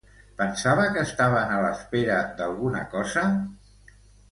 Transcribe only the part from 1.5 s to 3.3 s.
a l'espera d'alguna cosa?